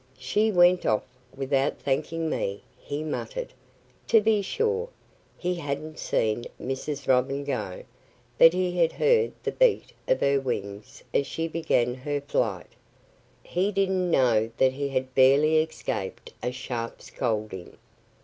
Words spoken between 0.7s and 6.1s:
off without thanking me," he muttered. To be sure, he hadn't